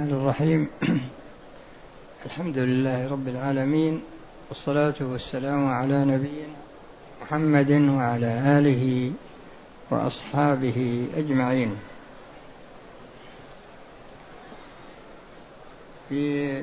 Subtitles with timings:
[0.00, 0.68] الرحمن الرحيم.
[2.26, 4.02] الحمد لله رب العالمين
[4.48, 6.56] والصلاة والسلام على نبينا
[7.22, 9.12] محمد وعلى آله
[9.90, 11.76] وأصحابه أجمعين.
[16.08, 16.62] في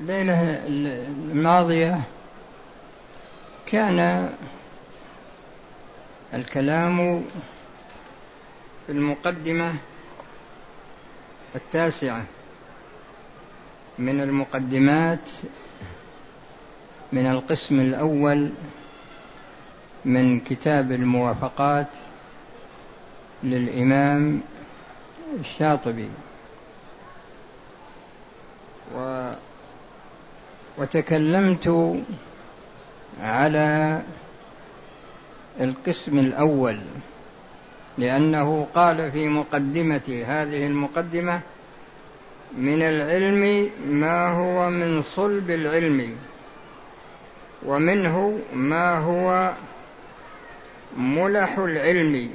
[0.00, 2.00] الليلة الماضية
[3.66, 4.30] كان
[6.34, 7.24] الكلام
[8.86, 9.74] في المقدمة
[11.54, 12.24] التاسعة
[13.98, 15.30] من المقدمات
[17.12, 18.50] من القسم الأول
[20.04, 21.86] من كتاب الموافقات
[23.42, 24.40] للإمام
[25.40, 26.08] الشاطبي.
[28.96, 29.30] و
[30.78, 31.96] وتكلمت
[33.20, 34.02] على
[35.60, 36.78] القسم الأول
[37.98, 41.40] لأنه قال في مقدمة هذه المقدمة
[42.58, 46.16] من العلم ما هو من صلب العلم
[47.66, 49.52] ومنه ما هو
[50.96, 52.30] ملح العلم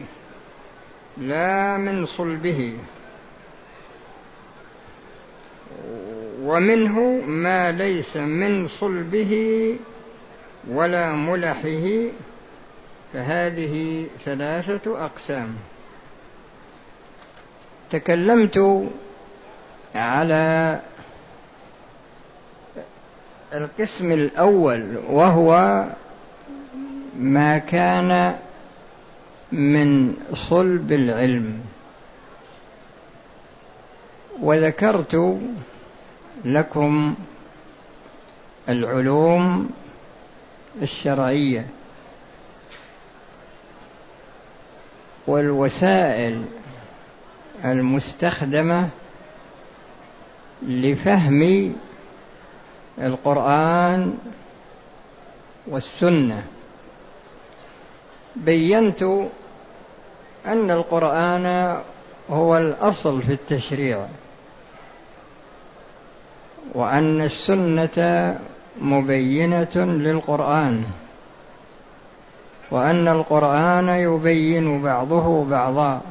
[1.17, 2.73] لا من صلبه
[6.41, 9.75] ومنه ما ليس من صلبه
[10.69, 11.87] ولا ملحه
[13.13, 15.55] فهذه ثلاثة أقسام.
[17.89, 18.87] تكلمت
[19.95, 20.79] على
[23.53, 25.85] القسم الأول وهو
[27.17, 28.35] ما كان
[29.51, 31.61] من صلب العلم.
[34.41, 35.39] وذكرت
[36.45, 37.15] لكم
[38.69, 39.69] العلوم
[40.81, 41.67] الشرعية
[45.27, 46.45] والوسائل
[47.65, 48.89] المستخدمة
[50.61, 51.73] لفهم
[52.99, 54.17] القرآن
[55.67, 56.43] والسنة.
[58.35, 59.03] بينت
[60.45, 61.77] أن القرآن
[62.29, 64.05] هو الأصل في التشريع
[66.73, 68.39] وأن السنة
[68.81, 70.83] مبينة للقرآن
[72.71, 76.01] وأن القرآن يبين بعضه بعضا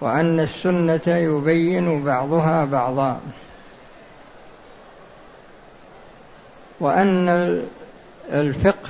[0.00, 3.20] وأن السنة يبين بعضها بعضا
[6.80, 7.28] وأن
[8.32, 8.88] الفقه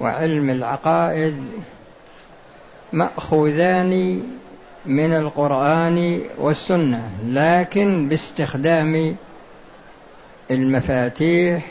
[0.00, 1.44] وعلم العقائد
[2.92, 4.22] مأخوذان
[4.86, 9.16] من القرآن والسنة لكن باستخدام
[10.50, 11.66] المفاتيح.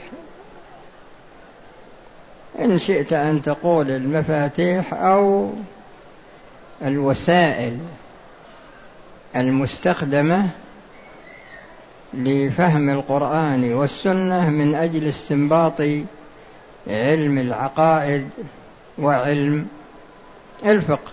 [2.59, 5.50] إن شئت أن تقول المفاتيح أو
[6.81, 7.78] الوسائل
[9.35, 10.50] المستخدمة
[12.13, 15.81] لفهم القرآن والسنة من أجل استنباط
[16.88, 18.29] علم العقائد
[19.00, 19.67] وعلم
[20.66, 21.12] الفقه.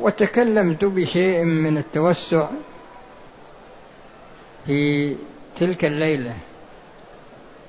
[0.00, 2.48] وتكلمت بشيء من التوسع
[4.66, 5.16] في
[5.60, 6.34] تلك الليلة.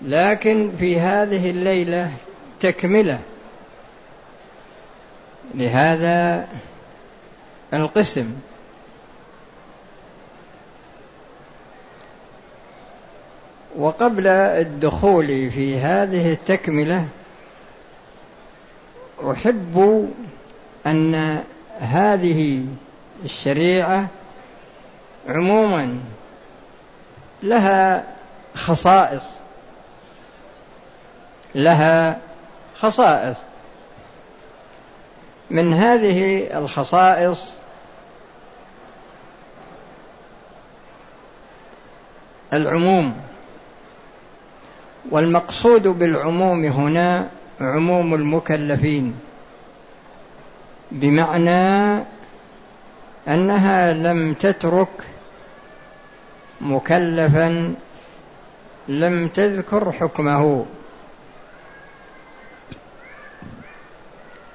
[0.01, 2.11] لكن في هذه الليلة
[2.59, 3.19] تكملة.
[5.55, 6.47] لهذا
[7.73, 8.33] القسم.
[13.77, 17.05] وقبل الدخول في هذه التكملة
[19.31, 20.09] أحب
[20.87, 21.43] أن
[21.79, 22.65] هذه
[23.25, 24.07] الشريعة
[25.27, 25.99] عموما
[27.43, 28.03] لها
[28.55, 29.23] خصائص.
[31.55, 32.17] لها
[32.79, 33.37] خصائص.
[35.49, 37.45] من هذه الخصائص
[42.53, 43.17] العموم.
[45.11, 47.29] والمقصود بالعموم هنا
[47.61, 49.19] عموم المكلفين.
[50.91, 52.03] بمعنى
[53.27, 54.87] أنها لم تترك
[56.61, 57.75] مكلفا
[58.87, 60.65] لم تذكر حكمه.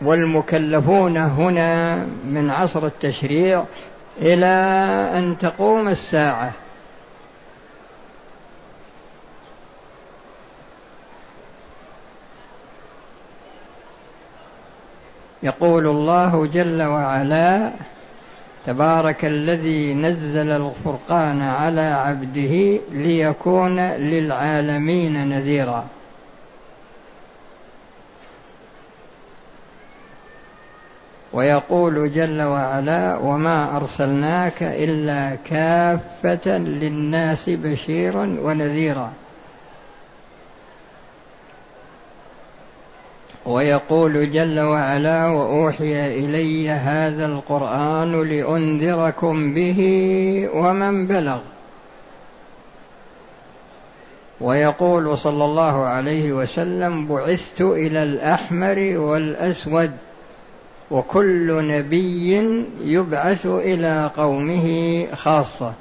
[0.00, 3.64] والمكلفون هنا من عصر التشريع
[4.18, 4.46] إلى
[5.18, 6.52] أن تقوم الساعة.
[15.42, 17.70] يقول الله جل وعلا
[18.66, 25.84] تبارك الذي نزل الفرقان على عبده ليكون للعالمين نذيرا.
[31.32, 39.12] ويقول جل وعلا وما أرسلناك إلا كافة للناس بشيرا ونذيرا.
[43.46, 49.80] ويقول جل وعلا وأوحي إلي هذا القرآن لأنذركم به
[50.54, 51.38] ومن بلغ.
[54.40, 59.90] ويقول صلى الله عليه وسلم بعثت إلى الأحمر والأسود
[60.90, 62.36] وكل نبي
[62.84, 65.72] يبعث إلى قومه خاصة.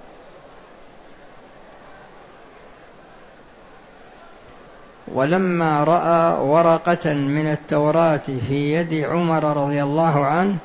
[5.08, 10.58] ولما رأى ورقة من التوراة في يد عمر رضي الله عنه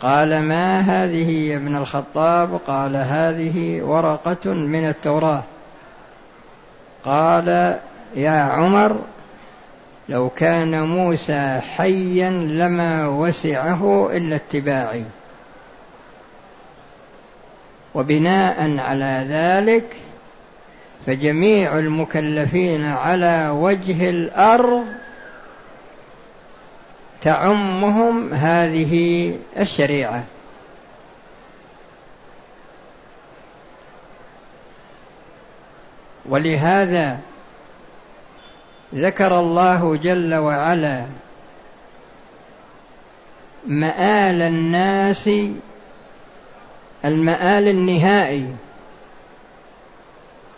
[0.00, 5.42] قال ما هذه يا ابن الخطاب؟ قال هذه ورقة من التوراة.
[7.04, 7.78] قال
[8.14, 8.96] يا عمر
[10.08, 15.04] لو كان موسى حيا لما وسعه إلا اتباعي.
[17.94, 19.96] وبناء على ذلك
[21.06, 24.84] فجميع المكلفين على وجه الأرض
[27.22, 30.24] تعمهم هذه الشريعة.
[36.28, 37.18] ولهذا
[38.94, 41.06] ذكر الله جل وعلا
[43.66, 45.30] مآل الناس
[47.04, 48.46] المآل النهائي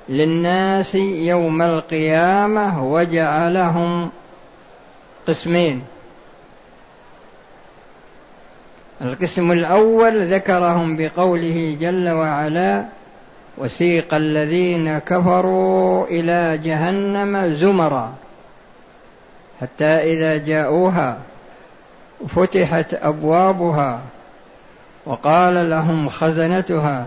[0.08, 4.10] للناس يوم القيامة وجعلهم
[5.28, 5.84] قسمين.
[9.02, 12.84] القسم الأول ذكرهم بقوله جل وعلا
[13.58, 18.14] وسيق الذين كفروا إلى جهنم زمرا
[19.60, 21.18] حتى إذا جاءوها
[22.28, 24.00] فتحت أبوابها
[25.06, 27.06] وقال لهم خزنتها.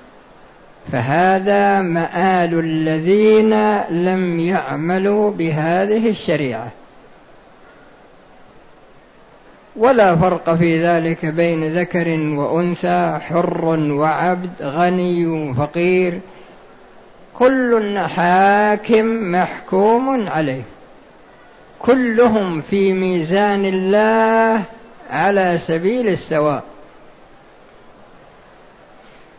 [0.91, 6.67] فهذا مآل الذين لم يعملوا بهذه الشريعة.
[9.75, 16.19] ولا فرق في ذلك بين ذكر وأنثى حر وعبد غني وفقير.
[17.39, 20.63] كل حاكم محكوم عليه.
[21.79, 24.61] كلهم في ميزان الله
[25.11, 26.70] على سبيل السواء.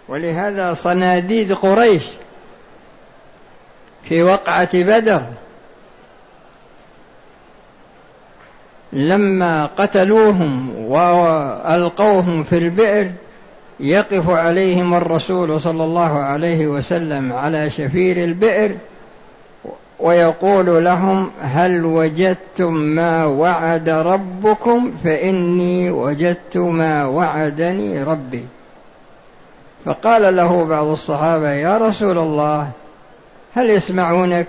[0.09, 2.05] ولهذا صناديد قريش
[4.09, 5.23] في وقعة بدر
[8.93, 13.11] لما قتلوهم وألقوهم في البئر
[13.81, 18.77] يقف عليهم الرسول صلى الله عليه وسلم على شفير البئر
[20.01, 28.45] ويقول لهم هل وجدتم ما وعد ربكم فإني وجدت ما وعدني ربي
[29.85, 32.71] فقال له بعض الصحابة يا رسول الله
[33.55, 34.49] هل يسمعونك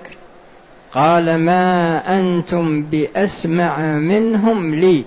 [0.94, 5.04] قال ما أنتم بأسمع منهم لي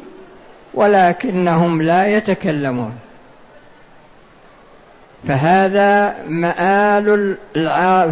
[0.75, 2.93] ولكنهم لا يتكلمون
[5.29, 7.37] فهذا مآل.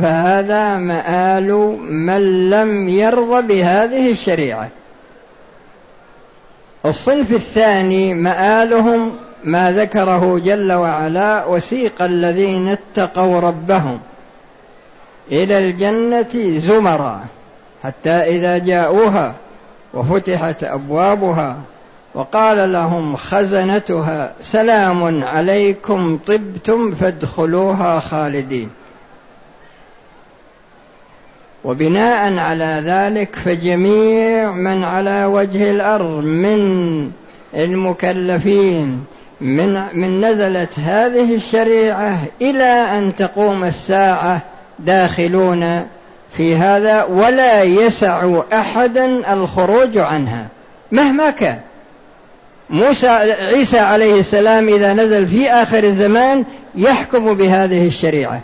[0.02, 4.68] فهذا مآل من لم يرضى بهذه الشريعة
[6.86, 9.12] الصنف الثاني مآلهم
[9.44, 14.00] ما ذكره جل وعلا وسيق الذين اتقوا ربهم
[15.32, 17.24] إلى الجنة زمرا
[17.82, 19.34] حتى إذا جاءوها
[19.94, 21.56] وفتحت أبوابها
[22.14, 28.70] وقال لهم خزنتها سلام عليكم طبتم فادخلوها خالدين.
[31.64, 37.10] وبناء على ذلك فجميع من على وجه الأرض من
[37.54, 39.04] المكلفين
[39.40, 44.40] من من نزلت هذه الشريعة إلى أن تقوم الساعة
[44.78, 45.86] داخلون
[46.30, 50.46] في هذا ولا يسع احدا الخروج عنها.
[50.92, 51.60] مهما كان.
[52.70, 58.40] موسى عيسى عليه السلام إذا نزل في آخر الزمان يحكم بهذه الشريعة.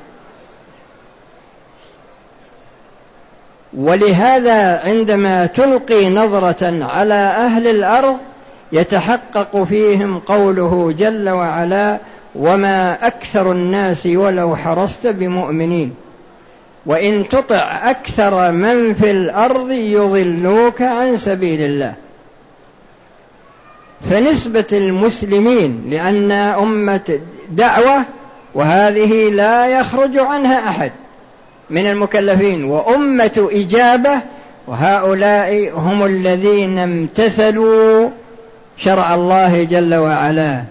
[3.76, 8.16] ولهذا عندما تلقي نظرة على أهل الأرض
[8.72, 11.98] يتحقق فيهم قوله جل وعلا
[12.34, 15.94] وما أكثر الناس ولو حرصت بمؤمنين
[16.86, 21.94] وإن تطع أكثر من في الأرض يضلوك عن سبيل الله.
[24.10, 28.04] فنسبة المسلمين لأن أمة دعوة
[28.54, 30.92] وهذه لا يخرج عنها أحد
[31.70, 34.20] من المكلفين وأمة إجابة
[34.66, 38.08] وهؤلاء هم الذين امتثلوا
[38.84, 40.62] شرع الله جل وعلا.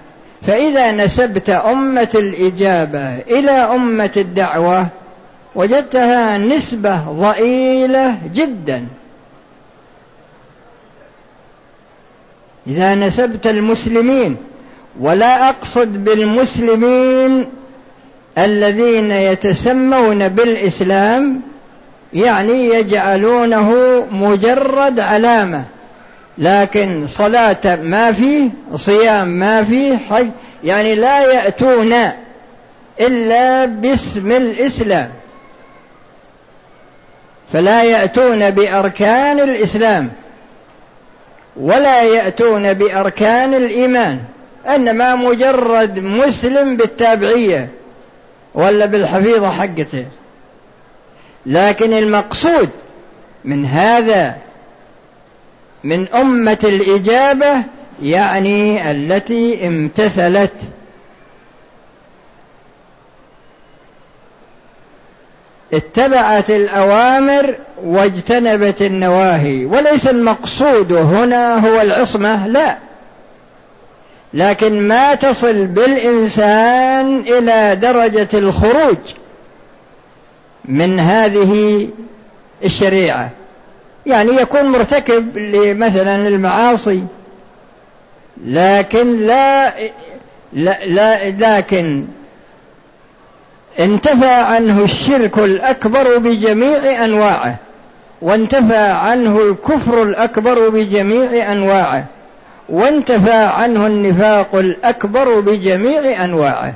[0.41, 4.87] فإذا نسبت أمة الإجابة إلى أمة الدعوة
[5.55, 8.87] وجدتها نسبة ضئيلة جدا.
[12.67, 14.37] إذا نسبت المسلمين
[14.99, 17.49] ولا أقصد بالمسلمين
[18.37, 21.41] الذين يتسمون بالإسلام
[22.13, 23.71] يعني يجعلونه
[24.11, 25.63] مجرد علامة.
[26.39, 30.29] لكن صلاة ما فيه صيام ما فيه حج
[30.63, 31.93] يعني لا يأتون
[32.99, 35.09] إلا باسم الإسلام.
[37.53, 40.11] فلا يأتون بأركان الإسلام
[41.55, 44.19] ولا يأتون بأركان الإيمان
[44.67, 47.69] إنما مجرد مسلم بالتابعية
[48.53, 50.05] ولا بالحفيظة حقته.
[51.45, 52.69] لكن المقصود
[53.45, 54.35] من هذا
[55.83, 57.63] من أمة الإجابة
[58.03, 60.53] يعني التي امتثلت.
[65.73, 72.77] اتبعت الأوامر واجتنبت النواهي وليس المقصود هنا هو العصمة لا.
[74.33, 78.97] لكن ما تصل بالإنسان إلى درجة الخروج
[80.65, 81.87] من هذه
[82.63, 83.29] الشريعة.
[84.05, 85.37] يعني يكون مرتكب
[85.77, 87.03] مثلا المعاصي
[88.45, 89.73] لكن لا,
[90.53, 92.05] لا, لا لكن
[93.79, 97.55] انتفى عنه الشرك الأكبر بجميع أنواعه
[98.21, 102.05] وانتفى عنه الكفر الأكبر بجميع أنواعه
[102.69, 106.73] وانتفى عنه النفاق الأكبر بجميع أنواعه.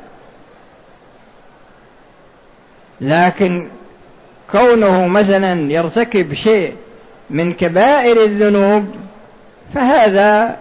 [3.02, 3.68] لكن
[4.52, 6.74] كونه مثلا يرتكب شيء
[7.30, 8.86] من كبائر الذنوب
[9.74, 10.58] فهذا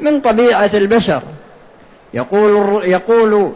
[0.00, 1.22] من طبيعة البشر.
[2.14, 3.52] يقول يقول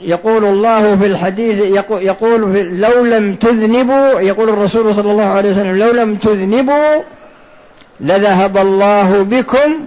[0.00, 5.78] يقول الله في الحديث يقول في لو لم تذنبوا يقول الرسول صلى الله عليه وسلم
[5.78, 7.02] لو لم تذنبوا
[8.00, 9.84] لذهب الله بكم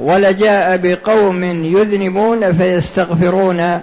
[0.00, 3.80] ولجاء بقوم يذنبون فيستغفرون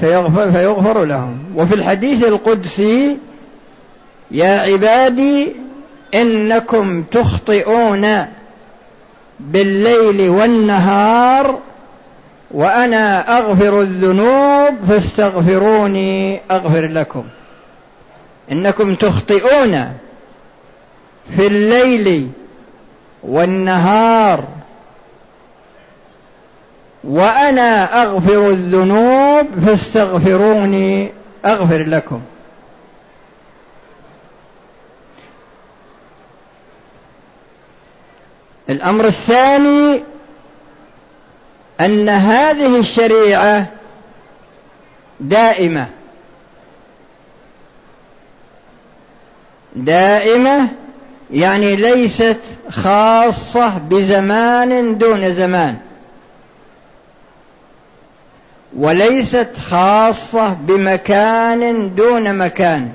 [0.00, 1.38] فيغفر, فيغفر لهم.
[1.56, 3.18] وفي الحديث القدسي
[4.30, 5.52] يا عبادي
[6.14, 8.26] إنكم تخطئون
[9.40, 11.58] بالليل والنهار
[12.50, 17.24] وأنا أغفر الذنوب فاستغفروني أغفر لكم.
[18.52, 19.92] إنكم تخطئون
[21.36, 22.28] في الليل
[23.22, 24.44] والنهار
[27.04, 31.10] وأنا أغفر الذنوب فاستغفروني
[31.46, 32.20] أغفر لكم.
[38.70, 40.02] الأمر الثاني
[41.80, 43.66] أن هذه الشريعة
[45.20, 45.88] دائمة.
[49.76, 50.68] دائمة
[51.30, 52.40] يعني ليست
[52.70, 55.78] خاصة بزمان دون زمان.
[58.76, 62.92] وليست خاصة بمكان دون مكان.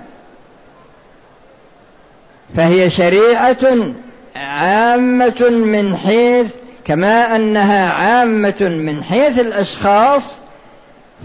[2.56, 3.94] فهي شريعة
[4.38, 6.54] عامة من حيث
[6.86, 10.38] كما أنها عامة من حيث الأشخاص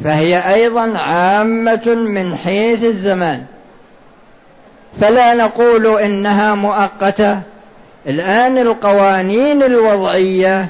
[0.04, 3.44] فهي أيضا عامة من حيث الزمان.
[5.00, 7.40] فلا نقول إنها مؤقتة.
[8.06, 10.68] الآن القوانين الوضعية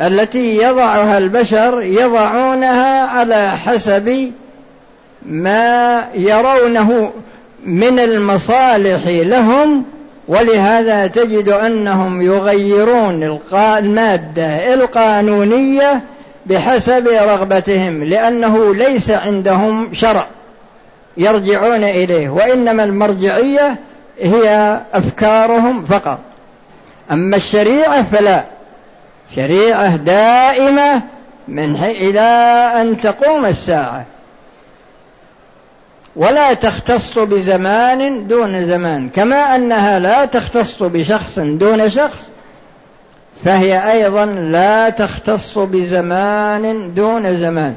[0.00, 4.32] التي يضعها البشر يضعونها على حسب
[5.26, 7.12] ما يرونه
[7.64, 9.84] من المصالح لهم
[10.30, 16.00] ولهذا تجد أنهم يغيرون المادة القانونية
[16.46, 20.26] بحسب رغبتهم لأنه ليس عندهم شرع
[21.16, 23.76] يرجعون إليه وإنما المرجعية
[24.20, 26.18] هي أفكارهم فقط.
[27.10, 28.44] أما الشريعة فلا.
[29.36, 31.02] شريعة دائمة
[31.48, 32.20] من إلى
[32.80, 34.04] أن تقوم الساعة.
[36.16, 39.08] ولا تختص بزمان دون زمان.
[39.08, 42.30] كما أنها لا تختص بشخص دون شخص
[43.44, 47.76] فهي أيضا لا تختص بزمان دون زمان.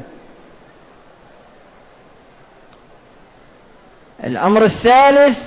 [4.23, 5.43] الأمر الثالث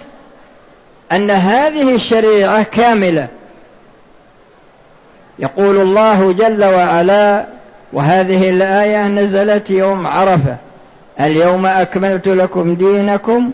[1.12, 3.28] أن هذه الشريعة كاملة.
[5.38, 7.46] يقول الله جل وعلا
[7.92, 10.56] وهذه الآية نزلت يوم عرفة.
[11.20, 13.50] اليوم أكملت لكم دينكم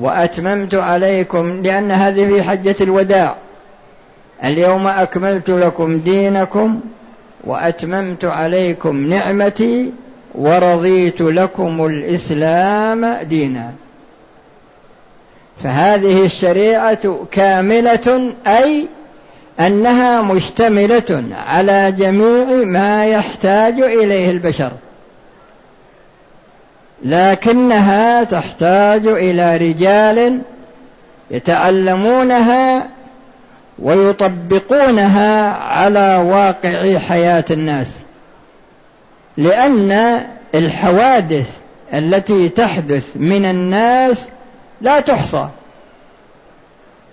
[0.00, 3.34] وأتممت عليكم لأن هذه في حجة الوداع.
[4.44, 6.80] اليوم أكملت لكم دينكم
[7.44, 9.92] وأتممت عليكم نعمتي
[10.34, 13.70] ورضيت لكم الإسلام دينا.
[15.62, 18.86] فهذه الشريعة كاملة أي
[19.60, 24.72] أنها مشتملة على جميع ما يحتاج إليه البشر.
[27.04, 30.40] لكنها تحتاج إلى رجال
[31.30, 32.86] يتعلمونها
[33.78, 37.88] ويطبقونها على واقع حياة الناس.
[39.36, 40.20] لأن
[40.54, 41.50] الحوادث
[41.94, 44.28] التي تحدث من الناس
[44.80, 45.48] لا تحصى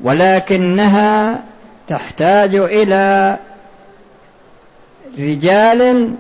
[0.01, 1.39] ولكنها
[1.88, 3.38] تحتاج إلى
[5.20, 6.12] رجال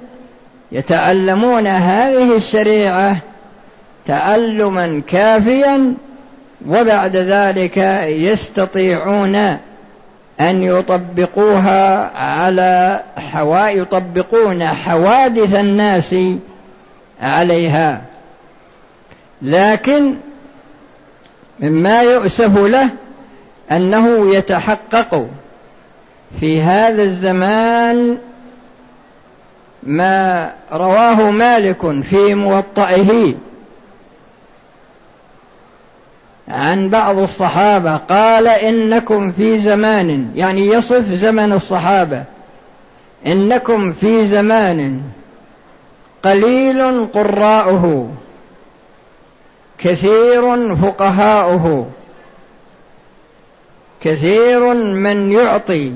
[0.71, 3.17] يتعلمون هذه الشريعة
[4.07, 5.93] تعلما كافيا
[6.67, 9.35] وبعد ذلك يستطيعون
[10.39, 16.15] أن يطبقوها على حوا يطبقون حوادث الناس
[17.21, 18.01] عليها.
[19.41, 20.15] لكن
[21.59, 22.89] مما يؤسف له
[23.71, 25.27] أنه يتحقق
[26.39, 28.17] في هذا الزمان
[29.83, 33.33] ما رواه مالك في موطئه.
[36.49, 42.23] عن بعض الصحابة قال إنكم في زمان يعني يصف زمن الصحابة.
[43.27, 45.01] إنكم في زمان
[46.23, 48.09] قليل قراؤه
[49.77, 51.87] كثير فقهاؤه
[54.01, 55.93] كثير من يعطي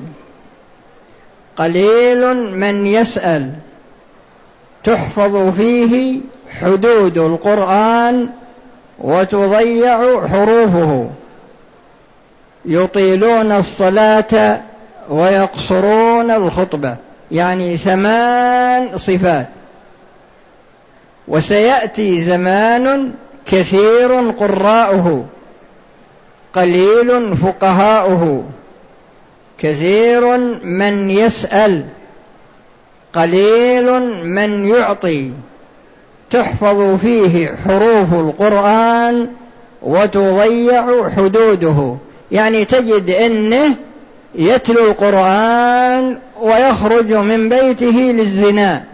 [1.56, 3.52] قليل من يسأل.
[4.84, 6.20] تحفظ فيه
[6.60, 8.28] حدود القرآن
[9.02, 11.10] وتضيع حروفه.
[12.64, 14.60] يطيلون الصلاة
[15.10, 16.96] ويقصرون الخطبة.
[17.30, 19.48] يعني ثمان صفات.
[21.28, 23.12] وسيأتي زمان
[23.46, 25.24] كثير قراؤه.
[26.54, 28.44] قليل فقهاؤه.
[29.58, 31.84] كثير من يسأل.
[33.12, 35.32] قليل من يعطي.
[36.32, 39.28] تحفظ فيه حروف القرآن
[39.82, 41.96] وتضيع حدوده.
[42.32, 43.74] يعني تجد إنه
[44.34, 48.84] يتلو القرآن ويخرج من بيته للزنا.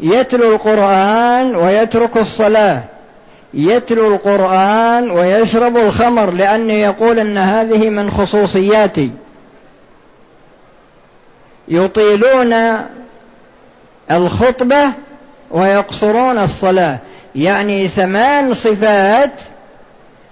[0.00, 2.82] يتلو القرآن ويترك الصلاة.
[3.54, 9.10] يتلو القرآن ويشرب الخمر لأنه يقول أن هذه من خصوصياتي.
[11.68, 12.54] يطيلون
[14.10, 14.90] الخطبة
[15.50, 16.98] ويقصرون الصلاة.
[17.34, 19.32] يعني ثمان صفات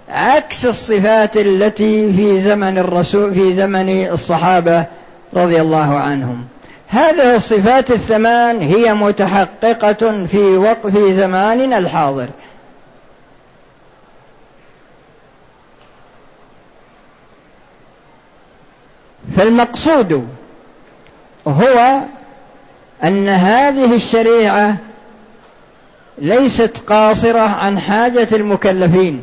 [0.09, 4.85] عكس الصفات التي في زمن الرسول في زمن الصحابة
[5.33, 6.45] رضي الله عنهم.
[6.87, 12.29] هذه الصفات الثمان هي متحققة في وقت في زماننا الحاضر.
[19.37, 20.27] فالمقصود
[21.47, 21.99] هو
[23.03, 24.77] أن هذه الشريعة
[26.21, 29.21] ليست قاصرة عن حاجة المكلفين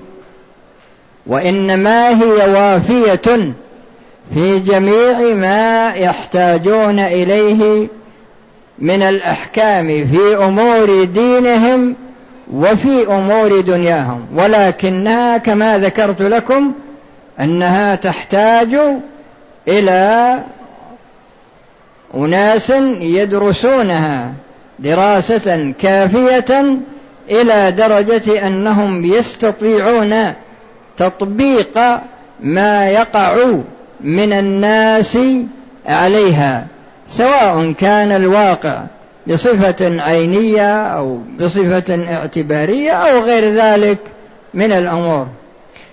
[1.27, 3.55] وإنما هي وافية
[4.35, 7.89] في جميع ما يحتاجون إليه
[8.79, 11.97] من الأحكام في أمور دينهم
[12.53, 14.27] وفي أمور دنياهم.
[14.35, 16.73] ولكنها كما ذكرت لكم
[17.41, 18.77] أنها تحتاج
[19.69, 20.39] إلى
[22.15, 24.33] أناس يدرسونها.
[24.79, 26.79] دراسة كافية
[27.31, 30.33] إلى درجة أنهم يستطيعون
[30.97, 31.79] تطبيق
[32.41, 33.37] ما يقع
[34.01, 35.19] من الناس
[35.87, 36.67] عليها
[37.09, 38.83] سواء كان الواقع
[39.27, 43.99] بصفة عينية أو بصفة اعتبارية أو غير ذلك
[44.55, 45.27] من الأمور.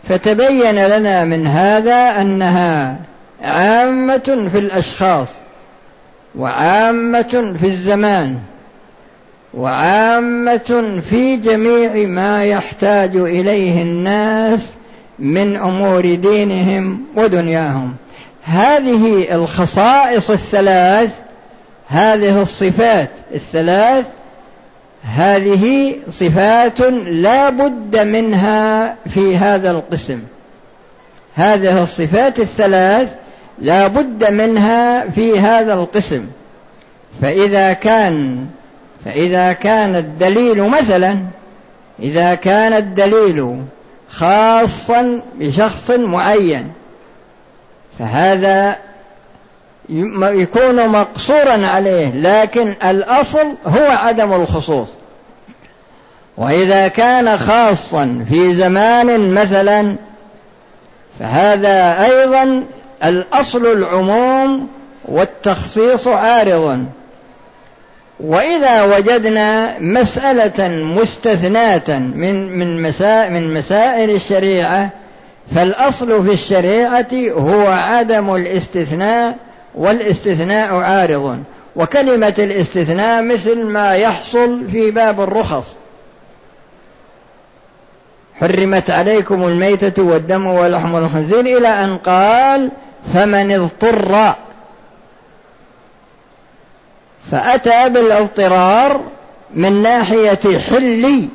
[0.04, 2.96] فتبين لنا من هذا أنها
[3.44, 5.28] عامة في الأشخاص
[6.36, 8.38] وعامة في الزمان.
[9.54, 14.70] وعامة في جميع ما يحتاج إليه الناس
[15.20, 17.94] من أمور دينهم ودنياهم.
[18.44, 21.16] هذه الخصائص الثلاث
[21.88, 24.06] هذه الصفات الثلاث
[25.04, 30.20] هذه صفات لا بد منها في هذا القسم.
[31.36, 33.10] هذه الصفات الثلاث
[33.60, 36.26] لا بد منها في هذا القسم.
[37.22, 38.46] فإذا كان
[39.06, 41.20] فإذا كان الدليل مثلا
[42.00, 43.64] إذا كان الدليل
[44.10, 46.72] خاصا بشخص معين
[48.00, 48.76] فهذا
[50.20, 54.88] يكون مقصورا عليه لكن الأصل هو عدم الخصوص.
[56.38, 59.96] وإذا كان خاصا في زمان مثلا
[61.20, 62.64] فهذا أيضا
[63.04, 64.68] الأصل العموم
[65.06, 66.86] والتخصيص عارض
[68.24, 74.90] وإذا وجدنا مسألة مستثناة من من مسائل من مسائل الشريعة
[75.56, 79.38] فالأصل في الشريعة هو عدم الاستثناء
[79.76, 81.44] والاستثناء عارض.
[81.76, 85.76] وكلمة الاستثناء مثل ما يحصل في باب الرخص.
[88.36, 92.72] حرمت عليكم الميتة والدم ولحم الخنزير إلى أن قال
[93.14, 94.36] فمن اضطر
[97.32, 99.02] فأتى بالإضطرار
[99.54, 101.30] من ناحية حل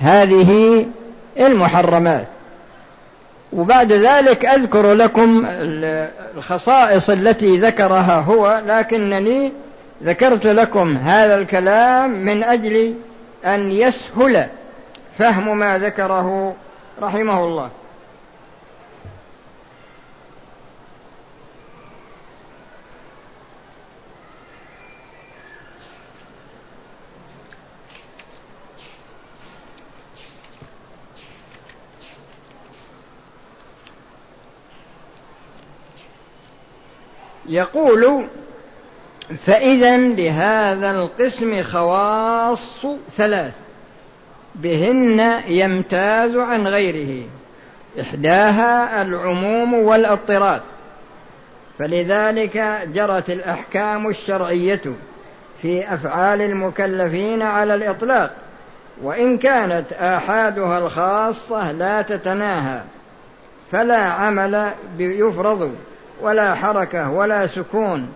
[0.00, 0.86] هذه
[1.40, 2.26] المحرمات.
[3.52, 5.46] وبعد ذلك أذكر لكم
[6.36, 9.52] الخصائص التي ذكرها هو لكنني
[10.02, 12.94] ذكرت لكم هذا الكلام من أجل
[13.46, 14.46] أن يسهل
[15.18, 16.54] فهم ما ذكره
[17.02, 17.68] رحمه الله.
[37.52, 38.24] يقول
[39.46, 42.86] فإذا لهذا القسم خواص
[43.16, 43.52] ثلاث.
[44.54, 47.28] بهن يمتاز عن غيره.
[48.00, 50.62] إحداها العموم والاضطراد.
[51.78, 54.82] فلذلك جرت الأحكام الشرعية
[55.62, 58.34] في أفعال المكلفين على الإطلاق.
[59.02, 62.82] وإن كانت آحادها الخاصة لا تتناهى.
[63.72, 65.74] فلا عمل يفرض
[66.22, 68.08] ولا حركة ولا سكون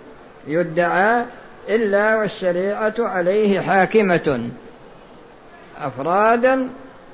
[0.47, 1.25] يدعى
[1.69, 4.49] إلا والشريعة عليه حاكمة.
[5.79, 6.69] أفرادا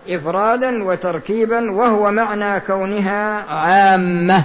[0.08, 4.44] إفرادا وتركيبا وهو معنى كونها عامة.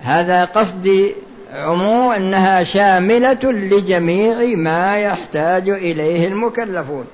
[0.00, 1.14] هذا قصدي
[1.54, 7.06] عموم أنها شاملة لجميع ما يحتاج إليه المكلفون.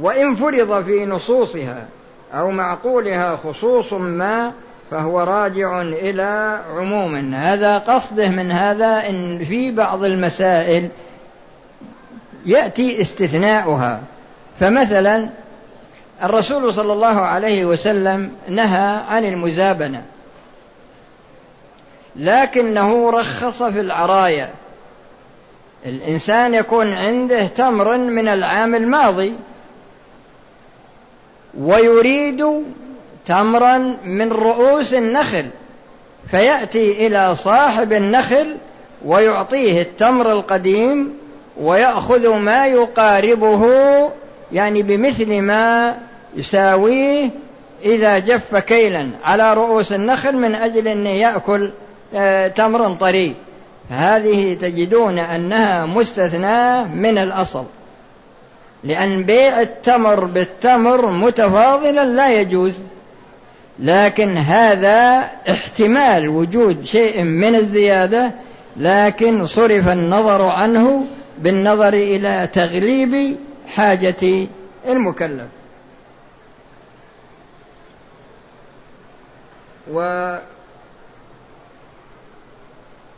[0.00, 1.86] وإن فرض في نصوصها
[2.34, 4.52] أو معقولها خصوص ما
[4.92, 7.34] فهو راجع إلى عموم.
[7.34, 10.88] هذا قصده من هذا إن في بعض المسائل
[12.46, 14.00] يأتي استثناؤها.
[14.60, 15.28] فمثلا
[16.22, 20.02] الرسول صلى الله عليه وسلم نهى عن المزابنة
[22.16, 24.50] لكنه رخص في العرايا.
[25.86, 29.34] الإنسان يكون عنده تمر من العام الماضي
[31.58, 32.64] ويريد
[33.26, 35.50] تمرا من رؤوس النخل
[36.30, 38.56] فيأتي إلى صاحب النخل
[39.04, 41.12] ويعطيه التمر القديم
[41.60, 43.62] ويأخذ ما يقاربه
[44.52, 45.96] يعني بمثل ما
[46.36, 47.30] يساويه
[47.84, 51.70] إذا جف كيلا على رؤوس النخل من أجل أن يأكل
[52.14, 53.34] آه، تمر طري
[53.90, 57.64] هذه تجدون أنها مستثناة من الأصل
[58.84, 62.78] لأن بيع التمر بالتمر متفاضلا لا يجوز.
[63.78, 68.32] لكن هذا احتمال وجود شيء من الزيادة
[68.76, 71.06] لكن صرف النظر عنه
[71.38, 73.36] بالنظر إلى تغليب
[73.68, 74.46] حاجة
[74.88, 75.46] المكلف.
[79.92, 80.00] و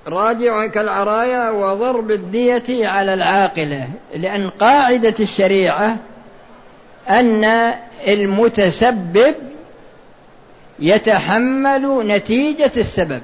[0.06, 5.96] راجع كالعرايا وضرب الدية على العاقلة لأن قاعدة الشريعة
[7.08, 7.44] أن
[8.08, 9.34] المتسبب
[10.78, 13.22] يتحمل نتيجة السبب.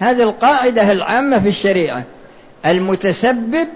[0.00, 2.04] هذه القاعدة العامة في الشريعة.
[2.66, 3.68] المتسبب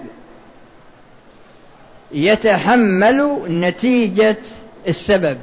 [2.11, 4.37] يتحمل نتيجة
[4.87, 5.37] السبب.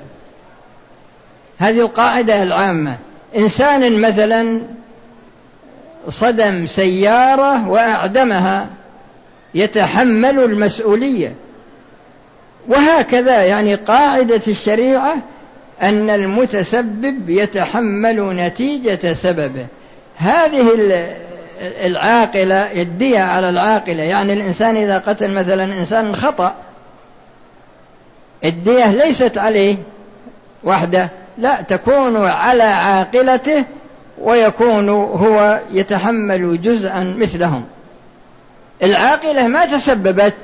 [1.58, 2.96] هذه القاعدة العامة.
[3.36, 4.62] إنسان مثلا
[6.08, 8.66] صدم سيارة وأعدمها
[9.54, 11.34] يتحمل المسؤولية.
[12.68, 15.16] وهكذا يعني قاعدة الشريعة
[15.82, 19.66] أن المتسبب يتحمل نتيجة سببه.
[20.16, 20.66] هذه
[21.60, 24.02] العاقلة الدية على العاقلة.
[24.02, 26.54] يعني الإنسان إذا قتل مثلا إنسان خطأ
[28.44, 29.76] الدية ليست عليه
[30.64, 31.08] وحده.
[31.38, 33.64] لا تكون على عاقلته
[34.18, 37.64] ويكون هو يتحمل جزءا مثلهم.
[38.82, 40.34] العاقلة ما تسببت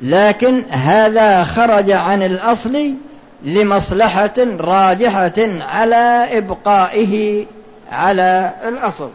[0.00, 2.94] لكن هذا خرج عن الأصل
[3.42, 7.46] لمصلحة راجحة على إبقائه
[7.90, 9.10] على الأصل.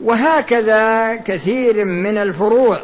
[0.00, 2.80] وهكذا كثير من الفروع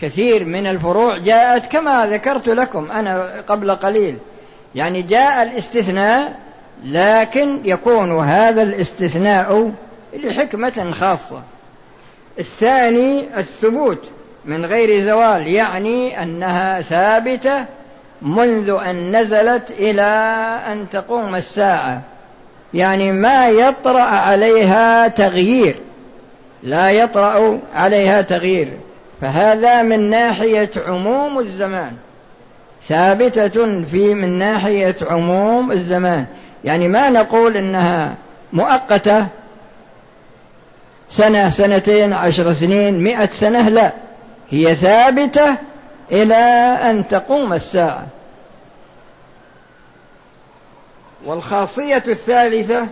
[0.00, 4.18] كثير من الفروع جاءت كما ذكرت لكم أنا قبل قليل.
[4.74, 6.38] يعني جاء الاستثناء
[6.84, 9.72] لكن يكون هذا الاستثناء
[10.14, 11.42] لحكمة خاصة.
[12.38, 14.02] الثاني الثبوت.
[14.46, 17.64] من غير زوال يعني أنها ثابتة
[18.22, 20.02] منذ أن نزلت إلى
[20.72, 22.00] أن تقوم الساعة.
[22.74, 25.76] يعني ما يطرأ عليها تغيير.
[26.62, 28.72] لا يطرأ عليها تغيير.
[29.20, 31.92] فهذا من ناحية عموم الزمان.
[32.88, 36.26] ثابتة في من ناحية عموم الزمان.
[36.64, 38.14] يعني ما نقول إنها
[38.52, 39.26] مؤقتة
[41.08, 43.92] سنة سنتين عشر سنين مئة سنة لا.
[44.50, 45.56] هي ثابتة
[46.12, 46.34] إلى
[46.90, 48.06] أن تقوم الساعة.
[51.24, 52.86] والخاصية الثالثة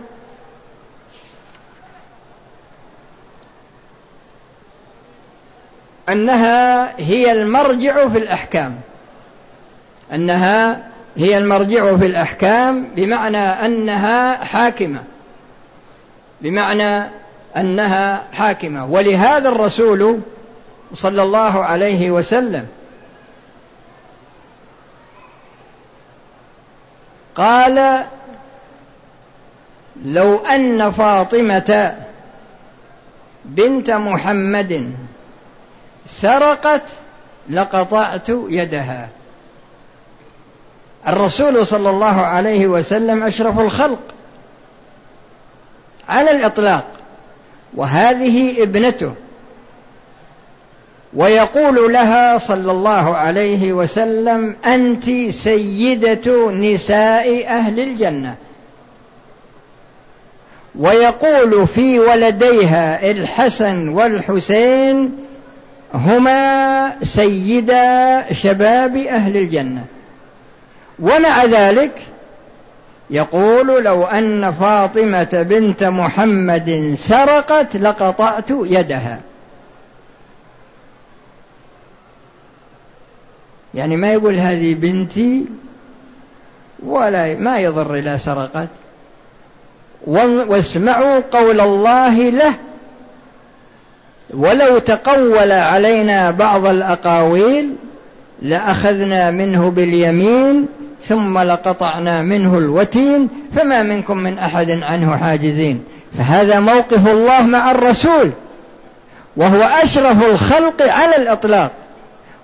[6.09, 8.75] أنها هي المرجع في الأحكام.
[10.13, 10.79] أنها
[11.17, 15.03] هي المرجع في الأحكام بمعنى أنها حاكمة.
[16.41, 17.09] بمعنى
[17.57, 18.85] أنها حاكمة.
[18.85, 20.19] ولهذا الرسول
[20.95, 22.67] صلى الله عليه وسلم.
[27.35, 28.05] قال
[30.05, 31.95] لو أن فاطمة
[33.45, 34.95] بنت محمد
[36.05, 36.83] سرقت
[37.49, 39.09] لقطعت يدها.
[41.07, 43.99] الرسول صلى الله عليه وسلم أشرف الخلق
[46.09, 46.83] على الإطلاق
[47.75, 49.13] وهذه ابنته
[51.15, 58.35] ويقول لها صلى الله عليه وسلم أنت سيدة نساء أهل الجنة.
[60.79, 65.11] ويقول في ولديها الحسن والحسين
[65.93, 69.85] هما سيدا شباب أهل الجنة.
[70.99, 71.91] ومع ذلك
[73.09, 79.19] يقول لو أن فاطمة بنت محمد سرقت لقطعت يدها.
[83.73, 85.45] يعني ما يقول هذه بنتي
[86.85, 88.67] ولا ما يضر إذا سرقت.
[90.07, 92.53] واسمعوا قول الله له.
[94.33, 97.75] ولو تقول علينا بعض الأقاويل
[98.41, 100.67] لأخذنا منه باليمين
[101.07, 105.83] ثم لقطعنا منه الوتين فما منكم من أحد عنه حاجزين.
[106.17, 108.31] فهذا موقف الله مع الرسول.
[109.37, 111.71] وهو أشرف الخلق على الإطلاق.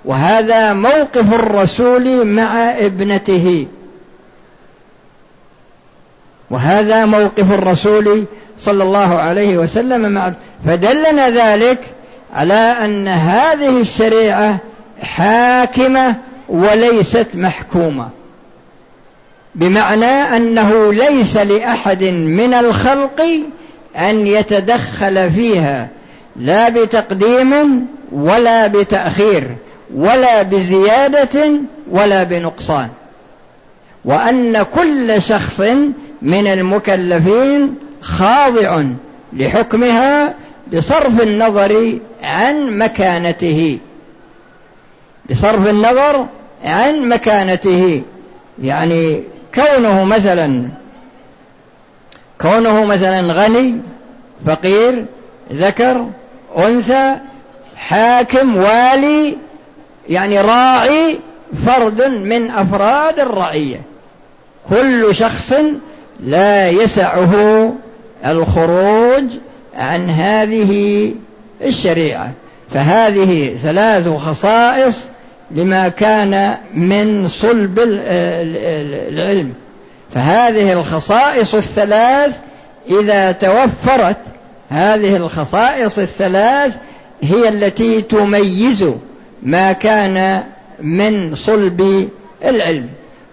[0.05, 3.67] وهذا موقف الرسول مع ابنته.
[6.51, 8.25] وهذا موقف الرسول
[8.59, 10.33] صلى الله عليه وسلم مع
[10.65, 11.79] فدلنا ذلك
[12.35, 14.57] على أن هذه الشريعة
[15.01, 16.15] حاكمة
[16.49, 18.09] وليست محكومة.
[19.55, 23.21] بمعنى أنه ليس لأحد من الخلق
[23.97, 25.87] أن يتدخل فيها
[26.35, 29.55] لا بتقديم ولا بتأخير.
[29.95, 31.51] ولا بزيادة
[31.91, 32.89] ولا بنقصان.
[34.05, 35.59] وأن كل شخص
[36.21, 38.83] من المكلفين خاضع
[39.33, 40.33] لحكمها
[40.73, 43.79] بصرف النظر عن مكانته.
[45.29, 46.25] بصرف النظر
[46.65, 48.03] عن مكانته.
[48.63, 49.23] يعني
[49.55, 50.69] كونه مثلا
[52.41, 53.81] كونه مثلا غني
[54.45, 55.05] فقير
[55.53, 56.05] ذكر
[56.57, 57.15] أنثى
[57.75, 59.37] حاكم والي
[60.09, 61.19] يعني راعي
[61.65, 63.81] فرد من أفراد الرعية.
[64.69, 65.53] كل شخص
[66.23, 67.73] لا يسعه
[68.25, 69.23] الخروج
[69.75, 71.13] عن هذه
[71.61, 72.31] الشريعة.
[72.69, 75.01] فهذه ثلاث خصائص
[75.51, 79.53] لما كان من صلب العلم.
[80.13, 82.39] فهذه الخصائص الثلاث
[82.89, 84.17] إذا توفرت
[84.69, 86.75] هذه الخصائص الثلاث
[87.21, 88.85] هي التي تميز
[89.43, 90.43] ما كان
[90.79, 92.09] من صلب
[92.45, 92.89] العلم.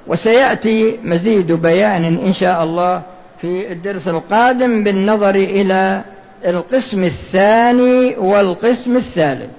[0.07, 3.03] وسيأتي مزيد بيان إن شاء الله
[3.41, 6.03] في الدرس القادم بالنظر إلى
[6.47, 9.51] القسم الثاني والقسم الثالث.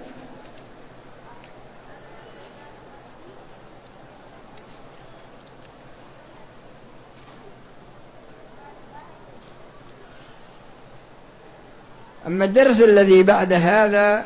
[12.27, 14.25] أما الدرس الذي بعد هذا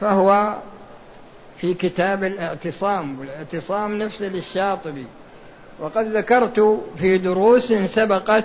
[0.00, 0.56] فهو
[1.58, 5.04] في كتاب الاعتصام والاعتصام نفسه للشاطبي.
[5.80, 8.44] وقد ذكرت في دروس سبقت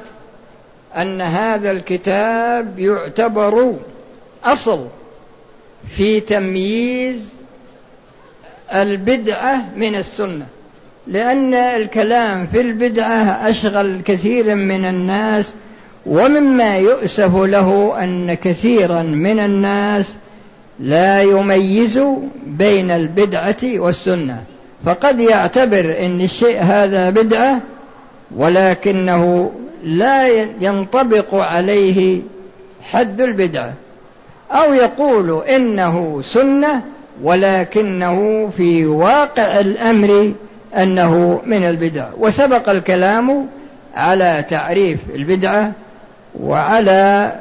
[0.98, 3.76] أن هذا الكتاب يعتبر
[4.44, 4.88] أصل
[5.88, 7.30] في تمييز
[8.74, 10.46] البدعة من السنة.
[11.08, 15.54] لأن الكلام في البدعة أشغل كثير من الناس
[16.06, 20.18] ومما يؤسف له أن كثيرا من الناس
[20.82, 22.00] لا يميز
[22.48, 24.44] بين البدعة والسنة.
[24.86, 27.60] فقد يعتبر أن الشيء هذا بدعة
[28.36, 29.52] ولكنه
[29.84, 30.28] لا
[30.62, 32.22] ينطبق عليه
[32.92, 33.74] حد البدعة.
[34.52, 36.82] أو يقول إنه سنة
[37.24, 40.34] ولكنه في واقع الأمر
[40.78, 42.06] أنه من البدع.
[42.18, 43.48] وسبق الكلام
[43.96, 45.72] على تعريف البدعة
[46.40, 47.34] وعلى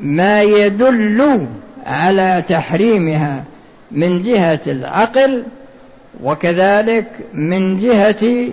[0.00, 1.46] ما يدل
[1.86, 3.44] على تحريمها
[3.90, 5.44] من جهة العقل
[6.22, 8.48] وكذلك من جهة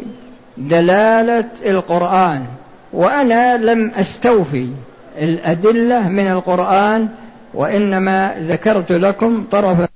[0.58, 2.46] دلالة القرآن.
[2.94, 4.70] وأنا لم أستوفي
[5.18, 7.10] الأدلة من القرآن
[7.54, 9.88] وإنما ذكرت لكم طرفا